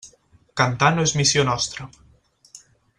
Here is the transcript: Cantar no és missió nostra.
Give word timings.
Cantar 0.61 0.89
no 0.95 1.05
és 1.09 1.13
missió 1.21 1.45
nostra. 1.51 1.89